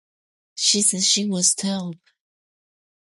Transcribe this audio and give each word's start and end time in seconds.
Other 0.03 0.79
methods 0.79 1.15
have 1.15 1.25
been 1.29 1.31
described. 1.31 1.99